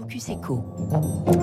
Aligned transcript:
Focus 0.00 0.30
Echo. 0.30 0.64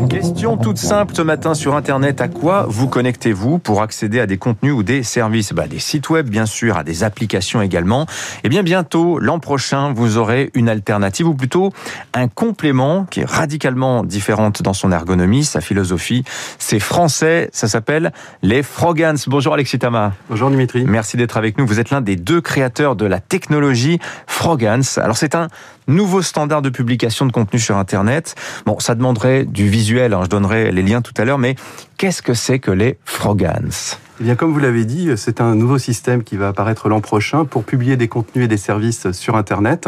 Question 0.09 0.57
toute 0.57 0.79
simple 0.79 1.13
ce 1.13 1.21
matin 1.21 1.53
sur 1.53 1.75
Internet. 1.75 2.21
À 2.21 2.27
quoi 2.27 2.65
vous 2.67 2.87
connectez-vous 2.87 3.59
pour 3.59 3.83
accéder 3.83 4.19
à 4.19 4.25
des 4.25 4.39
contenus 4.39 4.73
ou 4.73 4.81
des 4.81 5.03
services? 5.03 5.53
Bah, 5.53 5.67
Des 5.67 5.77
sites 5.77 6.09
web, 6.09 6.27
bien 6.27 6.47
sûr, 6.47 6.75
à 6.75 6.83
des 6.83 7.03
applications 7.03 7.61
également. 7.61 8.03
Et 8.03 8.45
eh 8.45 8.49
bien 8.49 8.63
bientôt, 8.63 9.19
l'an 9.19 9.37
prochain, 9.37 9.93
vous 9.93 10.17
aurez 10.17 10.49
une 10.55 10.69
alternative 10.69 11.27
ou 11.27 11.35
plutôt 11.35 11.71
un 12.15 12.27
complément 12.27 13.05
qui 13.05 13.19
est 13.19 13.29
radicalement 13.29 14.03
différente 14.03 14.63
dans 14.63 14.73
son 14.73 14.91
ergonomie, 14.91 15.43
sa 15.43 15.61
philosophie. 15.61 16.23
C'est 16.57 16.79
français, 16.79 17.51
ça 17.53 17.67
s'appelle 17.67 18.11
les 18.41 18.63
Frogans. 18.63 19.17
Bonjour 19.27 19.53
Alexis 19.53 19.77
Tama. 19.77 20.13
Bonjour 20.29 20.49
Dimitri. 20.49 20.83
Merci 20.87 21.15
d'être 21.15 21.37
avec 21.37 21.59
nous. 21.59 21.67
Vous 21.67 21.79
êtes 21.79 21.91
l'un 21.91 22.01
des 22.01 22.15
deux 22.15 22.41
créateurs 22.41 22.95
de 22.95 23.05
la 23.05 23.19
technologie 23.19 23.99
Frogans. 24.25 24.83
Alors 24.97 25.17
c'est 25.17 25.35
un 25.35 25.47
nouveau 25.87 26.21
standard 26.21 26.61
de 26.61 26.69
publication 26.69 27.25
de 27.25 27.31
contenu 27.31 27.59
sur 27.59 27.77
Internet. 27.77 28.35
Bon, 28.65 28.79
ça 28.79 28.95
demanderait 28.95 29.45
du 29.45 29.67
visuel, 29.67 30.13
hein, 30.13 30.21
je 30.23 30.29
donnerai 30.29 30.71
les 30.71 30.83
liens 30.83 31.01
tout 31.01 31.13
à 31.17 31.25
l'heure, 31.25 31.37
mais 31.37 31.55
qu'est-ce 31.97 32.21
que 32.21 32.33
c'est 32.33 32.59
que 32.59 32.71
les 32.71 32.97
Frogans? 33.05 33.71
Eh 34.19 34.23
bien, 34.23 34.35
comme 34.35 34.51
vous 34.51 34.59
l'avez 34.59 34.83
dit, 34.83 35.11
c'est 35.15 35.41
un 35.41 35.53
nouveau 35.53 35.77
système 35.77 36.23
qui 36.23 36.37
va 36.37 36.47
apparaître 36.47 36.89
l'an 36.89 37.01
prochain 37.01 37.45
pour 37.45 37.63
publier 37.63 37.97
des 37.97 38.07
contenus 38.07 38.45
et 38.45 38.47
des 38.47 38.57
services 38.57 39.11
sur 39.11 39.35
Internet 39.35 39.87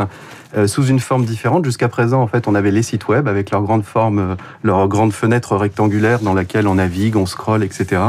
euh, 0.56 0.68
sous 0.68 0.86
une 0.86 1.00
forme 1.00 1.26
différente. 1.26 1.66
Jusqu'à 1.66 1.90
présent, 1.90 2.22
en 2.22 2.28
fait, 2.28 2.48
on 2.48 2.54
avait 2.54 2.70
les 2.70 2.84
sites 2.84 3.08
web 3.08 3.28
avec 3.28 3.50
leur 3.50 3.64
grande 3.64 3.84
forme, 3.84 4.20
euh, 4.20 4.36
leur 4.64 4.88
grande 4.88 5.14
fenêtre 5.14 5.56
rectangulaire 5.56 6.20
dans 6.20 6.36
laquelle 6.36 6.68
on 6.68 6.76
navigue, 6.76 7.16
on 7.16 7.26
scrolle, 7.26 7.64
etc. 7.64 8.02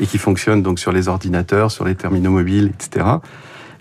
et 0.00 0.06
qui 0.06 0.18
fonctionne 0.18 0.62
donc 0.62 0.78
sur 0.78 0.92
les 0.92 1.08
ordinateurs, 1.08 1.70
sur 1.70 1.84
les 1.84 1.94
terminaux 1.94 2.30
mobiles, 2.30 2.72
etc. 2.74 3.06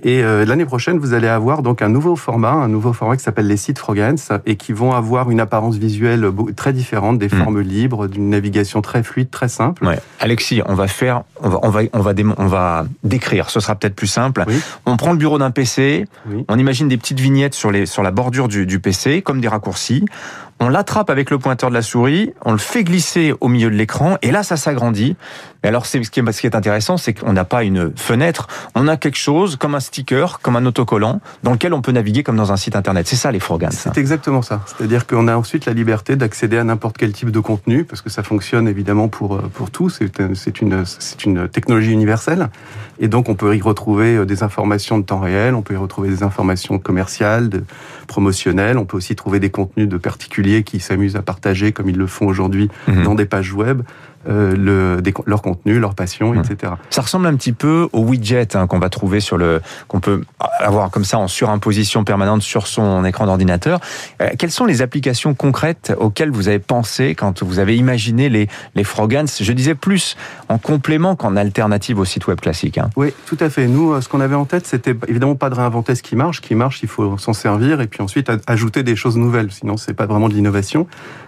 Et 0.04 0.24
euh, 0.24 0.46
l'année 0.46 0.66
prochaine, 0.66 1.00
vous 1.00 1.14
allez 1.14 1.28
avoir 1.28 1.64
donc 1.64 1.82
un 1.82 1.90
nouveau 1.90 2.16
format, 2.16 2.52
un 2.52 2.68
nouveau 2.68 2.94
format 2.94 3.18
qui 3.18 3.24
s'appelle 3.24 3.48
les 3.48 3.58
sites 3.58 3.80
Frogans 3.80 4.18
et 4.46 4.56
qui 4.56 4.74
vont 4.74 4.94
avoir 4.94 5.32
une 5.32 5.40
apparence 5.40 5.78
visuelle 5.78 6.30
très 6.56 6.74
différente, 6.74 7.18
des 7.18 7.28
hmm. 7.28 7.30
formes 7.44 7.62
libres, 7.62 8.08
d'une 8.08 8.30
navigation 8.30 8.82
très 8.82 9.04
fluide, 9.04 9.30
très 9.30 9.48
simple. 9.48 9.86
Ouais. 9.86 10.00
Alexis, 10.20 10.62
on 10.66 10.76
va 10.76 10.88
faire, 10.88 11.24
on 11.42 11.50
va, 11.50 11.60
on 11.64 11.70
va, 11.70 11.82
on 11.94 12.02
va, 12.02 12.14
on 12.38 12.48
va 12.48 12.86
décrire. 13.04 13.50
Ce 13.50 13.60
sera 13.60 13.76
peut-être 13.76 13.96
plus 13.96 14.08
simple. 14.08 14.46
On 14.86 14.98
prend 14.98 15.12
le 15.12 15.18
bureau 15.18 15.38
d'un 15.38 15.52
PC, 15.52 16.06
on 16.48 16.58
imagine 16.58 16.88
des 16.88 16.98
petites 16.98 17.20
vignettes 17.20 17.54
sur 17.54 17.72
les, 17.72 17.86
sur 17.86 18.04
la 18.04 18.12
bordure 18.12 18.48
du, 18.48 18.66
du 18.66 18.80
PC, 18.80 19.22
comme 19.22 19.42
des 19.42 19.48
raccourcis 19.48 20.06
on 20.60 20.70
l'attrape 20.70 21.10
avec 21.10 21.30
le 21.30 21.38
pointeur 21.38 21.70
de 21.70 21.76
la 21.76 21.82
souris, 21.82 22.34
on 22.44 22.52
le 22.52 22.58
fait 22.58 22.84
glisser 22.84 23.34
au 23.42 23.48
milieu 23.48 23.70
de 23.70 23.76
l'écran, 23.76 24.18
et 24.22 24.32
là, 24.32 24.44
ça 24.44 24.58
s'agrandit. 24.58 25.16
Et 25.64 25.68
alors, 25.68 25.86
ce 25.86 25.98
qui 25.98 26.20
est 26.20 26.56
intéressant, 26.56 26.98
c'est 26.98 27.14
qu'on 27.14 27.34
n'a 27.34 27.46
pas 27.46 27.64
une 27.64 27.92
fenêtre, 27.96 28.48
on 28.74 28.88
a 28.88 28.98
quelque 28.98 29.18
chose 29.18 29.56
comme 29.56 29.76
un 29.76 29.80
sticker, 29.80 30.40
comme 30.42 30.56
un 30.56 30.66
autocollant, 30.66 31.20
dans 31.44 31.52
lequel 31.52 31.74
on 31.74 31.82
peut 31.82 31.92
naviguer 31.92 32.24
comme 32.24 32.38
dans 32.38 32.52
un 32.52 32.58
site 32.58 32.76
internet. 32.76 33.08
C'est 33.08 33.16
ça, 33.16 33.32
les 33.32 33.40
Frogans. 33.40 33.72
C'est 33.72 33.98
exactement 33.98 34.42
ça. 34.42 34.62
C'est-à-dire 34.66 35.06
qu'on 35.06 35.28
a 35.28 35.36
ensuite 35.36 35.66
la 35.66 35.74
liberté 35.74 36.16
d'accéder 36.16 36.58
à 36.58 36.64
n'importe 36.64 36.98
quel 36.98 37.12
type 37.12 37.32
de 37.32 37.40
contenu, 37.40 37.84
parce 37.84 38.02
que 38.02 38.10
ça 38.10 38.24
fonctionne 38.24 38.68
évidemment 38.68 39.10
pour, 39.10 39.36
euh, 39.36 39.52
pour 39.54 39.70
tout. 39.70 39.90
C'est 39.90 40.62
une, 40.62 40.84
une 41.26 41.50
technologie 41.50 41.92
universelle. 41.92 42.50
Et 43.00 43.08
donc, 43.08 43.30
on 43.30 43.36
peut 43.36 43.56
y 43.56 43.62
retrouver 43.62 44.16
euh, 44.16 44.26
des 44.26 44.42
informations 44.42 44.98
de 44.98 45.04
temps 45.04 45.20
réel, 45.20 45.54
on 45.54 45.62
peut 45.62 45.76
y 45.76 45.78
retrouver 45.78 46.10
des 46.10 46.24
informations 46.24 46.80
commerciales, 46.80 47.50
promotionnelles, 48.08 48.78
on 48.78 48.86
peut 48.86 48.98
aussi 48.98 49.16
trouver 49.16 49.40
des 49.40 49.50
contenus 49.50 49.88
de 49.88 49.98
particuliers 49.98 50.47
qui 50.64 50.80
s'amusent 50.80 51.16
à 51.16 51.22
partager, 51.22 51.72
comme 51.72 51.90
ils 51.90 51.98
le 51.98 52.08
font 52.08 52.28
aujourd'hui, 52.28 52.70
mhm. 52.88 53.04
dans 53.04 53.16
des 53.16 53.26
pages 53.26 53.54
web, 53.54 53.82
euh, 54.28 54.56
le, 54.58 55.02
leur 55.26 55.42
contenu, 55.42 55.80
leur 55.80 55.96
passion, 55.96 56.34
mhm. 56.34 56.42
etc. 56.42 56.74
Ça 56.90 57.02
ressemble 57.02 57.28
un 57.28 57.36
petit 57.36 57.54
peu 57.54 57.88
au 57.94 58.02
widget 58.02 58.56
hein, 58.56 58.68
qu'on 58.68 58.80
va 58.80 58.90
trouver 58.90 59.22
sur 59.22 59.38
le, 59.38 59.62
qu'on 59.88 60.02
peut 60.02 60.24
avoir 60.60 60.92
comme 60.92 61.06
ça 61.06 61.18
en 61.18 61.30
surimposition 61.30 62.04
permanente 62.04 62.42
sur 62.42 62.68
son 62.68 63.06
écran 63.06 63.26
d'ordinateur. 63.26 63.80
Euh, 64.22 64.30
quelles 64.38 64.52
sont 64.52 64.66
les 64.66 64.82
applications 64.82 65.34
concrètes 65.34 65.94
auxquelles 65.98 66.32
vous 66.32 66.50
avez 66.50 66.60
pensé 66.60 67.16
quand 67.16 67.42
vous 67.42 67.60
avez 67.60 67.78
imaginé 67.78 68.28
les, 68.28 68.50
les 68.76 68.84
Frogans? 68.84 69.28
Je 69.40 69.52
disais 69.54 69.76
plus 69.76 70.18
en 70.50 70.58
complément 70.58 71.16
qu'en 71.16 71.38
alternative 71.38 72.00
au 72.00 72.06
site 72.06 72.28
web 72.28 72.42
classique. 72.42 72.78
Hein. 72.80 72.90
Oui, 72.98 73.14
tout 73.28 73.38
à 73.40 73.50
fait. 73.50 73.68
Nous, 73.68 73.94
euh, 73.94 74.02
ce 74.02 74.10
qu'on 74.10 74.20
avait 74.20 74.36
en 74.36 74.46
tête, 74.46 74.68
c'était 74.68 74.96
évidemment 75.08 75.36
pas 75.36 75.50
de 75.50 75.56
réinventer 75.56 75.96
ce 75.96 76.04
qui 76.04 76.18
marche. 76.18 76.38
Ce 76.38 76.42
qui 76.42 76.56
marche, 76.56 76.80
il 76.84 76.90
faut 76.90 77.18
s'en 77.18 77.34
servir 77.34 77.80
et 77.80 77.88
puis 77.88 78.02
ensuite 78.02 78.30
ajouter 78.46 78.84
des 78.84 78.98
choses 78.98 79.16
nouvelles. 79.16 79.52
Sinon, 79.52 79.78
c'est 79.78 79.94
pas 79.94 80.06
vraiment 80.06 80.28
de 80.28 80.34
l'innovation. 80.34 80.86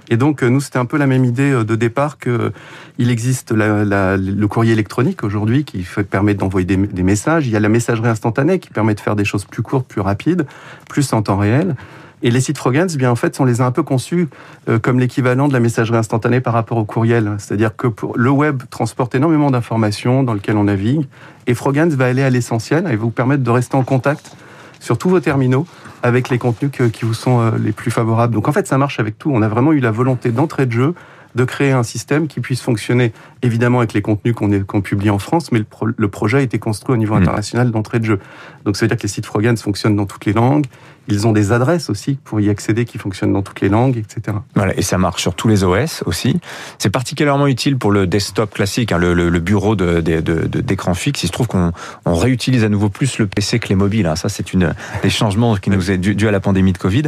Et 0.10 0.18
donc, 0.18 0.42
nous, 0.42 0.60
c'était 0.60 0.80
un 0.80 0.86
peu 0.86 0.98
la 0.98 1.06
même 1.08 1.24
idée 1.24 1.52
de 1.52 1.76
départ 1.76 2.18
que 2.18 2.52
il 2.98 3.10
existe 3.10 3.52
le 3.52 4.46
courrier 4.48 4.74
électronique 4.74 5.24
aujourd'hui 5.24 5.64
qui 5.64 5.86
permet 6.10 6.34
d'envoyer 6.34 6.66
des, 6.66 7.04
messages. 7.04 7.48
Il 7.48 7.54
y 7.54 7.56
a 7.56 7.60
la 7.60 7.70
messagerie 7.70 8.10
instantanée 8.10 8.60
qui 8.60 8.70
permet 8.70 8.96
de 8.96 9.00
faire 9.00 9.16
des 9.16 9.26
choses 9.26 9.46
plus 9.46 9.64
courtes, 9.64 9.88
plus 9.88 10.02
rapides, 10.02 10.46
plus 10.88 11.14
en 11.14 11.22
temps 11.22 11.38
réel. 11.38 11.76
Et 12.22 12.32
les 12.32 12.42
sites 12.42 12.58
Frogans, 12.58 12.90
bien 12.98 13.10
en 13.10 13.16
fait, 13.16 13.40
on 13.40 13.46
les 13.46 13.62
a 13.62 13.66
un 13.66 13.72
peu 13.72 13.84
conçus 13.84 14.28
euh, 14.68 14.78
comme 14.78 15.00
l'équivalent 15.00 15.48
de 15.48 15.54
la 15.54 15.62
messagerie 15.62 15.98
instantanée 15.98 16.42
par 16.42 16.54
rapport 16.54 16.78
au 16.78 16.84
courriel. 16.84 17.36
C'est-à-dire 17.38 17.76
que 17.76 17.88
pour 17.88 18.18
le 18.18 18.30
web 18.30 18.64
transporte 18.70 19.16
énormément 19.16 19.52
d'informations 19.52 20.24
dans 20.24 20.34
lesquelles 20.34 20.58
on 20.58 20.66
navigue, 20.66 21.08
et 21.48 21.54
Frogans 21.54 21.90
va 21.90 22.08
aller 22.08 22.24
à 22.24 22.30
l'essentiel 22.30 22.88
et 22.92 22.98
vous 22.98 23.10
permettre 23.10 23.44
de 23.44 23.50
rester 23.50 23.78
en 23.78 23.84
contact 23.84 24.36
sur 24.82 24.98
tous 24.98 25.10
vos 25.10 25.22
terminaux 25.22 25.66
avec 26.04 26.30
les 26.30 26.38
contenus 26.38 26.72
qui 26.92 27.06
vous 27.06 27.14
sont 27.14 27.40
euh, 27.40 27.52
les 27.58 27.72
plus 27.72 27.92
favorables. 27.92 28.34
Donc 28.34 28.48
en 28.48 28.52
fait, 28.52 28.68
ça 28.68 28.78
marche 28.78 29.00
avec 29.00 29.18
tout. 29.18 29.32
On 29.34 29.42
a 29.42 29.48
vraiment 29.48 29.72
eu 29.72 29.80
la 29.80 29.92
volonté 29.92 30.32
d'entrée 30.32 30.66
de 30.66 30.72
jeu 30.72 30.94
de 31.36 31.44
créer 31.44 31.72
un 31.72 31.84
système 31.84 32.28
qui 32.28 32.40
puisse 32.40 32.62
fonctionner 32.62 33.14
évidemment 33.42 33.80
avec 33.80 33.94
les 33.94 34.02
contenus 34.02 34.36
qu'on 34.36 34.82
publie 34.82 35.10
en 35.10 35.20
France, 35.20 35.52
mais 35.52 35.60
le, 35.60 36.08
projet 36.08 36.40
a 36.40 36.42
été 36.42 36.60
construit 36.60 36.94
au 36.94 36.98
niveau 36.98 37.16
mmh. 37.16 37.22
international 37.22 37.72
d'entrée 37.72 38.00
de 38.00 38.06
jeu. 38.06 38.20
Donc 38.66 38.78
ça 38.78 38.86
veut 38.86 38.88
dire 38.88 38.98
que 38.98 39.04
les 39.04 39.10
sites 39.10 39.26
Frogans 39.26 39.58
fonctionnent 39.58 39.96
dans 39.96 40.06
toutes 40.06 40.26
les 40.26 40.34
langues, 40.34 40.66
ils 41.10 41.28
ont 41.28 41.32
des 41.32 41.52
adresses 41.52 41.90
aussi 41.90 42.18
pour 42.24 42.40
y 42.40 42.50
accéder 42.50 42.86
qui 42.86 42.98
fonctionnent 42.98 43.34
dans 43.34 43.42
toutes 43.42 43.62
les 43.62 43.70
langues, 43.70 43.98
etc. 43.98 44.38
Voilà, 44.56 44.78
et 44.78 44.82
ça 44.82 44.98
marche 44.98 45.22
sur 45.22 45.34
tous 45.34 45.48
les 45.48 45.64
OS 45.64 46.04
aussi. 46.06 46.40
C'est 46.78 46.90
particulièrement 46.90 47.48
utile 47.48 47.78
pour 47.78 47.92
le 47.92 48.08
desktop 48.08 48.54
classique, 48.54 48.92
hein, 48.92 48.98
le, 48.98 49.40
bureau 49.40 49.76
d'écran 49.76 50.94
fixe. 50.94 51.24
Il 51.24 51.28
se 51.28 51.32
trouve 51.32 51.48
qu'on 51.48 51.72
réutilise 52.06 52.64
à 52.64 52.70
nouveau 52.70 52.90
plus 52.90 53.18
le 53.18 53.28
PC 53.28 53.60
que 53.60 53.70
les 53.70 53.76
mobiles. 53.76 54.06
Hein. 54.06 54.16
Ça, 54.16 54.30
c'est 54.30 54.54
une 54.54 54.74
des 55.02 55.10
changements 55.10 55.56
qui 55.56 55.70
nous 55.70 55.92
est 55.92 55.98
dû, 55.98 56.28
à 56.28 56.32
la 56.32 56.40
pandémie 56.40 56.74
de 56.74 56.78
Covid. 56.78 57.04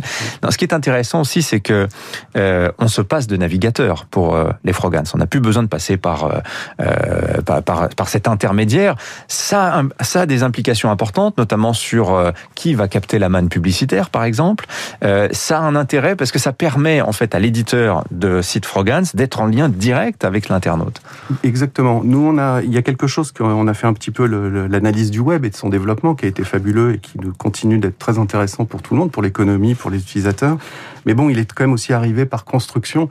ce 0.49 0.57
qui 0.57 0.65
est 0.65 0.73
intéressant 0.73 1.21
aussi, 1.21 1.41
c'est 1.41 1.59
que 1.59 1.87
euh, 2.35 2.71
on 2.79 2.87
se 2.87 3.01
passe 3.01 3.27
de 3.27 3.37
navigateur 3.37 4.05
pour 4.05 4.35
euh, 4.35 4.49
les 4.63 4.73
Frogans. 4.73 5.05
On 5.13 5.17
n'a 5.17 5.27
plus 5.27 5.41
besoin 5.41 5.63
de 5.63 5.67
passer 5.67 5.97
par, 5.97 6.41
euh, 6.79 7.41
par, 7.41 8.09
cet 8.09 8.27
intermédiaire. 8.27 8.95
Ça, 9.27 9.83
ça 10.01 10.21
a 10.21 10.25
des 10.25 10.43
implications 10.43 10.89
importantes, 10.89 11.37
notamment 11.37 11.73
sur 11.73 12.31
qui 12.55 12.73
va 12.73 12.87
capter 12.87 13.19
la 13.19 13.29
manne 13.29 13.49
publicitaire 13.49 13.90
par 14.09 14.23
exemple, 14.23 14.65
euh, 15.03 15.27
ça 15.31 15.59
a 15.59 15.61
un 15.61 15.75
intérêt 15.75 16.15
parce 16.15 16.31
que 16.31 16.39
ça 16.39 16.53
permet 16.53 17.01
en 17.01 17.11
fait 17.11 17.35
à 17.35 17.39
l'éditeur 17.39 18.03
de 18.11 18.41
site 18.41 18.65
Frogans 18.65 19.05
d'être 19.13 19.41
en 19.41 19.47
lien 19.47 19.69
direct 19.69 20.23
avec 20.25 20.49
l'internaute. 20.49 21.01
Exactement. 21.43 22.01
Nous, 22.03 22.19
on 22.19 22.37
a, 22.37 22.61
il 22.61 22.73
y 22.73 22.77
a 22.77 22.81
quelque 22.81 23.07
chose 23.07 23.31
qu'on 23.31 23.67
a 23.67 23.73
fait 23.73 23.87
un 23.87 23.93
petit 23.93 24.11
peu 24.11 24.25
l'analyse 24.25 25.11
du 25.11 25.19
web 25.19 25.45
et 25.45 25.49
de 25.49 25.55
son 25.55 25.69
développement 25.69 26.15
qui 26.15 26.25
a 26.25 26.27
été 26.27 26.43
fabuleux 26.43 26.95
et 26.95 26.97
qui 26.99 27.17
continue 27.37 27.77
d'être 27.77 27.99
très 27.99 28.17
intéressant 28.19 28.65
pour 28.65 28.81
tout 28.81 28.93
le 28.93 28.99
monde, 28.99 29.11
pour 29.11 29.21
l'économie, 29.21 29.75
pour 29.75 29.91
les 29.91 29.99
utilisateurs. 29.99 30.57
Mais 31.05 31.13
bon, 31.13 31.29
il 31.29 31.39
est 31.39 31.51
quand 31.51 31.63
même 31.63 31.73
aussi 31.73 31.93
arrivé 31.93 32.25
par 32.25 32.45
construction 32.45 33.09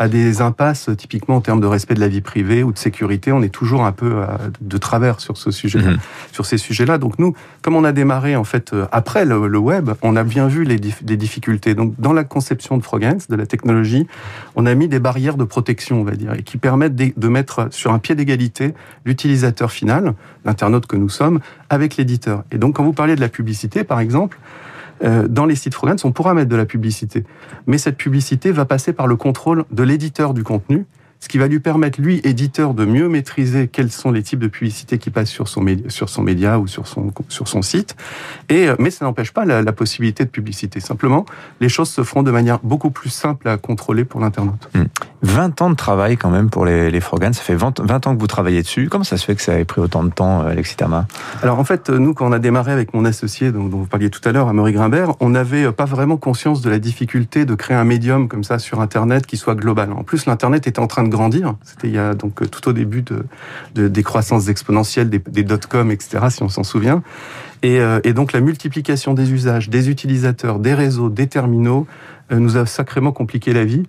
à 0.00 0.08
des 0.08 0.40
impasses, 0.40 0.88
typiquement 0.96 1.36
en 1.36 1.40
termes 1.42 1.60
de 1.60 1.66
respect 1.66 1.92
de 1.92 2.00
la 2.00 2.08
vie 2.08 2.22
privée 2.22 2.62
ou 2.62 2.72
de 2.72 2.78
sécurité. 2.78 3.32
On 3.32 3.42
est 3.42 3.50
toujours 3.50 3.84
un 3.84 3.92
peu 3.92 4.14
euh, 4.14 4.26
de 4.62 4.78
travers 4.78 5.20
sur 5.20 5.36
ce 5.36 5.50
sujet, 5.50 5.78
mhm. 5.78 5.98
sur 6.32 6.46
ces 6.46 6.56
sujets-là. 6.56 6.96
Donc 6.96 7.18
nous, 7.18 7.34
comme 7.60 7.76
on 7.76 7.84
a 7.84 7.92
démarré 7.92 8.34
en 8.34 8.44
fait 8.44 8.72
euh, 8.72 8.86
après 8.92 9.26
le, 9.26 9.36
web, 9.58 9.90
on 10.00 10.16
a 10.16 10.24
bien 10.24 10.48
vu 10.48 10.64
les, 10.64 10.78
difficultés. 10.78 11.74
Donc 11.74 11.92
dans 11.98 12.14
la 12.14 12.24
conception 12.24 12.78
de 12.78 12.82
Frogans, 12.82 13.18
de 13.28 13.36
la 13.36 13.44
technologie, 13.44 14.06
on 14.56 14.64
a 14.64 14.74
mis 14.74 14.88
des 14.88 15.00
barrières 15.00 15.36
de 15.36 15.44
protection, 15.44 16.00
on 16.00 16.04
va 16.04 16.12
dire, 16.12 16.32
et 16.32 16.44
qui 16.44 16.56
permettent 16.56 16.96
de 16.96 17.28
mettre 17.28 17.68
sur 17.70 17.92
un 17.92 17.98
pied 17.98 18.14
d'égalité 18.14 18.72
l'utilisateur 19.04 19.70
final, 19.70 20.14
l'internaute 20.46 20.86
que 20.86 20.96
nous 20.96 21.10
sommes, 21.10 21.40
avec 21.68 21.98
l'éditeur. 21.98 22.44
Et 22.52 22.56
donc 22.56 22.76
quand 22.76 22.84
vous 22.84 22.94
parlez 22.94 23.16
de 23.16 23.20
la 23.20 23.28
publicité, 23.28 23.84
par 23.84 24.00
exemple, 24.00 24.38
euh, 25.02 25.28
dans 25.28 25.46
les 25.46 25.54
sites 25.54 25.74
Frogans, 25.74 25.96
on 26.04 26.12
pourra 26.12 26.34
mettre 26.34 26.48
de 26.48 26.56
la 26.56 26.66
publicité. 26.66 27.24
Mais 27.66 27.78
cette 27.78 27.96
publicité 27.96 28.52
va 28.52 28.64
passer 28.64 28.92
par 28.92 29.06
le 29.06 29.16
contrôle 29.16 29.64
de 29.70 29.82
l'éditeur 29.82 30.34
du 30.34 30.44
contenu 30.44 30.86
ce 31.20 31.28
qui 31.28 31.36
va 31.36 31.48
lui 31.48 31.60
permettre, 31.60 32.00
lui, 32.00 32.20
éditeur, 32.24 32.72
de 32.72 32.86
mieux 32.86 33.08
maîtriser 33.08 33.68
quels 33.68 33.92
sont 33.92 34.10
les 34.10 34.22
types 34.22 34.38
de 34.38 34.48
publicités 34.48 34.96
qui 34.96 35.10
passent 35.10 35.28
sur 35.28 35.48
son, 35.48 35.60
média, 35.60 35.90
sur 35.90 36.08
son 36.08 36.22
média 36.22 36.58
ou 36.58 36.66
sur 36.66 36.86
son, 36.86 37.12
sur 37.28 37.46
son 37.46 37.60
site. 37.60 37.94
Et, 38.48 38.68
euh, 38.68 38.76
mais 38.78 38.90
ça 38.90 39.04
n'empêche 39.04 39.30
pas 39.32 39.44
la, 39.44 39.70
possibilité 39.72 40.24
de 40.24 40.30
publicité. 40.30 40.80
Simplement, 40.80 41.26
les 41.60 41.68
choses 41.68 41.90
se 41.90 42.02
feront 42.02 42.22
de 42.22 42.30
manière 42.30 42.58
beaucoup 42.62 42.90
plus 42.90 43.10
simple 43.10 43.48
à 43.48 43.56
contrôler 43.56 44.04
pour 44.04 44.20
l'internaute. 44.20 44.68
20 45.22 45.60
hmm. 45.60 45.64
ans 45.64 45.70
de 45.70 45.76
travail 45.76 46.16
quand 46.16 46.30
même 46.30 46.50
pour 46.50 46.64
les, 46.64 46.90
les 46.90 47.00
Frogans. 47.00 47.32
Ça 47.32 47.42
fait 47.42 47.54
20, 47.54 47.80
20, 47.80 48.06
ans 48.06 48.14
que 48.14 48.20
vous 48.20 48.26
travaillez 48.26 48.62
dessus. 48.62 48.88
Comment 48.90 49.04
ça 49.04 49.16
se 49.16 49.24
fait 49.24 49.36
que 49.36 49.42
ça 49.42 49.58
ait 49.58 49.64
pris 49.64 49.80
autant 49.80 50.02
de 50.02 50.10
temps, 50.10 50.42
euh, 50.42 50.50
Alexis 50.50 50.76
Tama 50.76 51.06
Alors 51.42 51.58
en 51.58 51.64
fait, 51.64 51.90
nous, 51.90 52.14
quand 52.14 52.26
on 52.28 52.32
a 52.32 52.38
démarré 52.38 52.72
avec 52.72 52.94
mon 52.94 53.04
associé, 53.04 53.52
dont, 53.52 53.68
dont 53.68 53.78
vous 53.78 53.86
parliez 53.86 54.10
tout 54.10 54.26
à 54.26 54.32
l'heure, 54.32 54.48
Amaury 54.48 54.72
Grimbert, 54.72 55.12
on 55.20 55.30
n'avait 55.30 55.64
euh, 55.64 55.72
pas 55.72 55.84
vraiment 55.84 56.16
conscience 56.16 56.62
de 56.62 56.70
la 56.70 56.78
difficulté 56.78 57.44
de 57.44 57.54
créer 57.54 57.76
un 57.76 57.84
médium 57.84 58.28
comme 58.28 58.44
ça 58.44 58.58
sur 58.58 58.80
Internet 58.80 59.26
qui 59.26 59.36
soit 59.36 59.54
global. 59.54 59.92
En 59.92 60.02
plus, 60.02 60.26
l'Internet 60.26 60.66
était 60.66 60.80
en 60.80 60.86
train 60.86 61.04
de 61.04 61.09
grandir. 61.10 61.56
C'était 61.62 61.88
il 61.88 61.94
y 61.94 61.98
a 61.98 62.14
donc 62.14 62.48
tout 62.50 62.68
au 62.68 62.72
début 62.72 63.02
de, 63.02 63.88
des 63.88 64.02
croissances 64.02 64.48
exponentielles 64.48 65.10
des, 65.10 65.42
dot-com, 65.42 65.90
etc., 65.90 66.26
si 66.30 66.42
on 66.42 66.48
s'en 66.48 66.64
souvient. 66.64 67.02
Et, 67.62 67.80
euh, 67.80 68.00
et, 68.04 68.14
donc 68.14 68.32
la 68.32 68.40
multiplication 68.40 69.12
des 69.12 69.32
usages, 69.32 69.68
des 69.68 69.90
utilisateurs, 69.90 70.58
des 70.58 70.72
réseaux, 70.72 71.10
des 71.10 71.26
terminaux 71.26 71.86
euh, 71.86 72.19
nous 72.38 72.56
a 72.56 72.66
sacrément 72.66 73.12
compliqué 73.12 73.52
la 73.52 73.64
vie, 73.64 73.82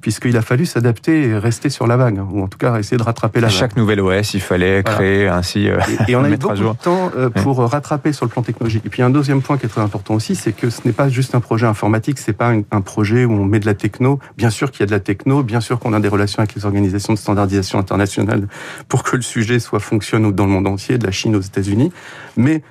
puisqu'il 0.00 0.36
a 0.36 0.42
fallu 0.42 0.66
s'adapter 0.66 1.28
et 1.28 1.38
rester 1.38 1.70
sur 1.70 1.86
la 1.86 1.96
vague, 1.96 2.20
ou 2.30 2.42
en 2.42 2.48
tout 2.48 2.58
cas 2.58 2.78
essayer 2.78 2.96
de 2.96 3.02
rattraper 3.02 3.40
la 3.40 3.46
à 3.46 3.50
vague. 3.50 3.58
Chaque 3.58 3.76
nouvelle 3.76 4.00
OS, 4.00 4.34
il 4.34 4.40
fallait 4.40 4.82
créer 4.82 5.28
ainsi. 5.28 5.68
Euh, 5.68 5.78
et, 6.06 6.12
et, 6.12 6.16
on 6.16 6.24
a 6.24 6.30
eu 6.30 6.36
beaucoup 6.36 6.54
de 6.54 6.82
temps 6.82 7.10
euh, 7.16 7.30
pour 7.30 7.58
rattraper 7.58 8.12
sur 8.12 8.24
le 8.24 8.30
plan 8.30 8.42
technologique. 8.42 8.84
Et 8.86 8.88
puis 8.88 9.02
un 9.02 9.10
deuxième 9.10 9.42
point 9.42 9.58
qui 9.58 9.66
est 9.66 9.68
très 9.68 9.80
important 9.80 10.14
aussi, 10.14 10.34
c'est 10.36 10.52
que 10.52 10.70
ce 10.70 10.82
n'est 10.84 10.92
pas 10.92 11.08
juste 11.08 11.34
un 11.34 11.40
projet 11.40 11.66
informatique, 11.66 12.18
c'est 12.18 12.32
pas 12.32 12.50
un, 12.50 12.62
un, 12.70 12.80
projet 12.80 13.24
où 13.24 13.32
on 13.32 13.44
met 13.44 13.60
de 13.60 13.66
la 13.66 13.74
techno. 13.74 14.18
Bien 14.36 14.50
sûr 14.50 14.70
qu'il 14.70 14.80
y 14.80 14.82
a 14.84 14.86
de 14.86 14.92
la 14.92 15.00
techno, 15.00 15.42
bien 15.42 15.60
sûr 15.60 15.78
qu'on 15.78 15.92
a 15.92 16.00
des 16.00 16.08
relations 16.08 16.40
avec 16.40 16.54
les 16.54 16.64
organisations 16.64 17.12
de 17.12 17.18
standardisation 17.18 17.78
internationale 17.78 18.48
pour 18.88 19.02
que 19.02 19.16
le 19.16 19.22
sujet 19.22 19.58
soit 19.58 19.80
fonctionne 19.80 20.32
dans 20.32 20.46
le 20.46 20.52
monde 20.52 20.66
entier, 20.66 20.98
de 20.98 21.04
la 21.04 21.12
Chine 21.12 21.36
aux 21.36 21.40
États-Unis, 21.40 21.92
mais 22.36 22.62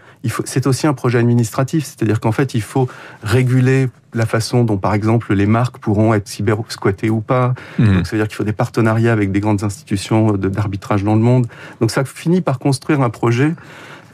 c'est 0.46 0.68
aussi 0.68 0.88
un 0.88 0.94
projet 0.94 1.20
administratif, 1.20 1.86
c'est-à-dire 1.86 2.20
qu'en 2.20 2.32
fait, 2.32 2.54
il 2.54 2.62
faut 2.62 2.88
réguler 3.24 3.90
la 4.14 4.26
façon 4.26 4.64
dont, 4.64 4.78
par 4.78 4.94
exemple, 4.94 5.34
les 5.34 5.46
marques 5.46 5.78
pourront 5.78 6.14
être 6.14 6.28
cyber-squattées 6.28 7.10
ou 7.10 7.22
pas. 7.22 7.54
Mmh. 7.78 7.94
Donc, 7.94 8.08
ça 8.08 8.16
veut 8.16 8.22
dire 8.22 8.28
qu'il 8.28 8.36
faut 8.36 8.44
des 8.44 8.54
partenariats 8.54 9.14
avec 9.14 9.32
des 9.32 9.40
grandes 9.40 9.64
institutions 9.64 10.34
d'arbitrage 10.34 11.04
dans 11.04 11.16
le 11.16 11.22
monde. 11.22 11.48
Donc, 11.82 11.92
ça 11.92 12.04
finit 12.04 12.42
par 12.42 12.60
construire 12.60 13.02
un 13.02 13.10
projet 13.10 13.54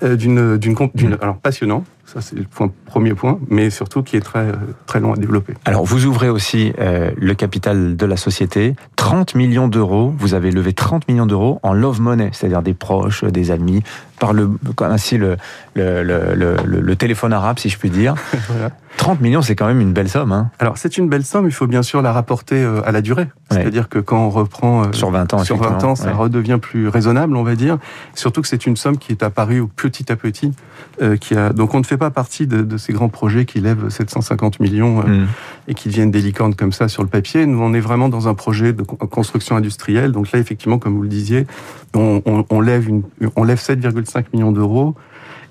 euh, 0.04 0.16
d'une, 0.16 0.58
d'une, 0.58 0.76
d'une, 0.94 1.18
alors 1.22 1.38
passionnant, 1.38 1.86
ça, 2.06 2.20
c'est 2.22 2.36
le 2.36 2.44
point, 2.44 2.70
premier 2.86 3.14
point, 3.14 3.40
mais 3.50 3.70
surtout 3.70 4.04
qui 4.04 4.18
est 4.18 4.22
très, 4.22 4.48
très 4.86 5.00
long 5.00 5.14
à 5.14 5.16
développer. 5.16 5.54
Alors, 5.66 5.86
vous 5.86 6.06
ouvrez 6.06 6.30
aussi 6.30 6.74
euh, 6.78 7.12
le 7.18 7.34
capital 7.34 7.96
de 7.96 8.06
la 8.06 8.18
société. 8.18 8.76
30 8.98 9.36
millions 9.36 9.68
d'euros. 9.68 10.14
Vous 10.18 10.34
avez 10.34 10.52
levé 10.52 10.74
30 10.74 11.08
millions 11.08 11.26
d'euros 11.26 11.60
en 11.64 11.74
love 11.74 12.02
money, 12.02 12.30
c'est-à-dire 12.34 12.62
des 12.62 12.74
proches, 12.74 13.24
des 13.24 13.52
amis, 13.52 13.84
par 14.20 14.34
le, 14.34 14.52
ainsi 14.82 15.18
le, 15.18 15.38
le, 15.76 16.34
le, 16.66 16.96
téléphone 16.96 17.34
arabe, 17.34 17.58
si 17.58 17.70
je 17.70 17.78
puis 17.78 17.90
dire. 17.90 18.16
voilà. 18.50 18.72
30 18.98 19.22
millions, 19.22 19.42
c'est 19.42 19.56
quand 19.56 19.66
même 19.66 19.82
une 19.82 19.92
belle 19.92 20.10
somme. 20.10 20.32
Hein. 20.32 20.52
Alors, 20.60 20.78
c'est 20.78 20.98
une 20.98 21.10
belle 21.10 21.26
somme, 21.26 21.48
il 21.48 21.52
faut 21.52 21.68
bien 21.68 21.82
sûr 21.82 22.02
la 22.02 22.12
rapporter 22.12 22.64
à 22.86 22.92
la 22.92 23.02
durée. 23.02 23.28
C'est-à-dire 23.50 23.90
que 23.90 24.00
quand 24.00 24.28
on 24.28 24.30
reprend... 24.30 24.94
sur 24.94 25.10
20 25.10 25.34
ans, 25.34 25.44
sur 25.44 25.58
20 25.58 25.84
ans, 25.84 25.96
ça 25.96 26.08
ouais. 26.08 26.14
redevient 26.14 26.60
plus 26.62 26.88
raisonnable, 26.90 27.36
on 27.36 27.44
va 27.44 27.56
dire. 27.56 27.78
Surtout 28.14 28.42
que 28.42 28.48
c'est 28.48 28.66
une 28.66 28.78
somme 28.78 28.98
qui 28.98 29.12
est 29.12 29.24
apparue 29.24 29.68
petit 29.68 30.12
à 30.12 30.16
petit. 30.16 30.54
Euh, 31.02 31.18
qui 31.18 31.36
a... 31.36 31.52
Donc, 31.52 31.74
on 31.74 31.80
ne 31.80 31.84
fait 31.84 31.93
pas 31.98 32.10
partie 32.10 32.48
de, 32.48 32.62
de, 32.62 32.78
ces 32.78 32.94
grands 32.94 33.10
projets 33.10 33.46
qui 33.46 33.60
lèvent 33.60 33.90
750 33.90 34.60
millions 34.60 35.02
euh, 35.02 35.24
mm. 35.24 35.28
et 35.68 35.74
qui 35.74 35.90
deviennent 35.90 36.12
des 36.12 36.22
licornes 36.22 36.56
comme 36.56 36.72
ça 36.72 36.88
sur 36.88 37.04
le 37.04 37.10
papier. 37.10 37.46
Nous, 37.46 37.62
on 37.62 37.74
est 37.74 37.80
vraiment 37.80 38.10
dans 38.10 38.28
un 38.28 38.34
projet 38.34 38.74
de 38.74 38.84
construction 38.84 39.56
industrielle. 39.56 40.12
Donc 40.12 40.32
là, 40.32 40.40
effectivement, 40.40 40.80
comme 40.80 40.96
vous 40.96 41.02
le 41.02 41.10
disiez, 41.10 41.46
on, 41.94 42.22
on, 42.26 42.46
on 42.50 42.62
lève, 42.62 42.88
une, 42.88 43.04
on 43.36 43.44
lève 43.44 43.60
7,5 43.60 44.26
millions 44.34 44.52
d'euros. 44.52 44.96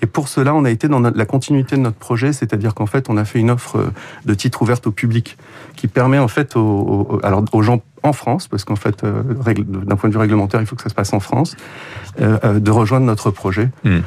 Et 0.02 0.06
pour 0.06 0.26
cela, 0.26 0.52
on 0.52 0.64
a 0.64 0.70
été 0.70 0.88
dans 0.88 0.98
la 0.98 1.24
continuité 1.24 1.76
de 1.76 1.80
notre 1.80 1.96
projet, 1.96 2.32
c'est-à-dire 2.32 2.74
qu'en 2.74 2.86
fait, 2.86 3.08
on 3.08 3.16
a 3.16 3.24
fait 3.24 3.38
une 3.38 3.52
offre 3.52 3.92
de 4.26 4.34
titres 4.34 4.60
ouverte 4.62 4.88
au 4.88 4.90
public 4.90 5.38
qui 5.76 5.86
permet 5.86 6.18
en 6.18 6.26
fait 6.26 6.56
aux, 6.56 6.60
aux, 6.60 7.20
alors 7.22 7.44
aux 7.52 7.62
gens 7.62 7.82
en 8.02 8.12
France, 8.12 8.48
parce 8.48 8.64
qu'en 8.64 8.76
fait, 8.76 9.04
euh, 9.04 9.22
d'un 9.22 9.96
point 9.96 10.08
de 10.08 10.14
vue 10.14 10.20
réglementaire, 10.20 10.60
il 10.60 10.66
faut 10.66 10.74
que 10.74 10.82
ça 10.82 10.88
se 10.88 10.94
passe 10.94 11.12
en 11.12 11.20
France, 11.20 11.56
euh, 12.20 12.58
de 12.58 12.70
rejoindre 12.70 13.06
notre 13.06 13.30
projet. 13.30 13.70
Mmh. 13.84 13.98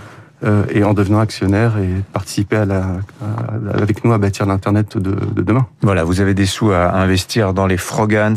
Euh, 0.44 0.66
et 0.70 0.84
en 0.84 0.94
devenant 0.94 1.22
actionnaire 1.22 1.78
et 1.78 1.90
participer 2.12 2.58
à 2.58 2.66
la, 2.66 2.80
à, 3.22 3.74
avec 3.74 4.04
nous 4.04 4.12
à 4.12 4.18
bâtir 4.18 4.46
l'internet 4.46 4.98
de, 4.98 5.12
de, 5.12 5.42
demain. 5.42 5.66
Voilà, 5.82 6.04
vous 6.04 6.20
avez 6.20 6.34
des 6.34 6.46
sous 6.46 6.72
à 6.72 6.94
investir 6.94 7.54
dans 7.54 7.66
les 7.66 7.78
Frogans. 7.78 8.36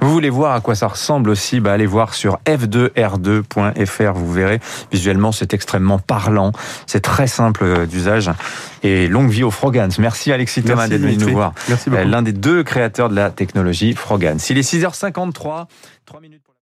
Vous 0.00 0.12
voulez 0.12 0.30
voir 0.30 0.54
à 0.54 0.60
quoi 0.60 0.76
ça 0.76 0.86
ressemble 0.86 1.28
aussi 1.28 1.58
bah, 1.58 1.72
Allez 1.72 1.86
voir 1.86 2.14
sur 2.14 2.38
f2r2.fr. 2.46 4.12
Vous 4.14 4.32
verrez 4.32 4.60
visuellement, 4.92 5.32
c'est 5.32 5.52
extrêmement 5.52 5.98
parlant. 5.98 6.52
C'est 6.86 7.00
très 7.00 7.26
simple 7.26 7.86
d'usage. 7.88 8.30
Et 8.84 9.08
longue 9.08 9.30
vie 9.30 9.42
aux 9.42 9.50
Frogans. 9.50 9.90
Merci 9.98 10.32
Alexis 10.32 10.62
Thomas 10.62 10.86
d'être 10.86 11.02
venu 11.02 11.16
nous 11.16 11.32
voir. 11.32 11.52
Merci 11.68 11.90
beaucoup. 11.90 12.06
L'un 12.06 12.22
des 12.22 12.32
deux 12.32 12.62
créateurs 12.62 13.08
de 13.08 13.16
la 13.16 13.30
technologie 13.30 13.94
Frogans. 13.94 14.38
Il 14.48 14.56
est 14.56 14.72
6h53. 14.72 15.32
3 15.32 15.66
minutes. 15.66 15.99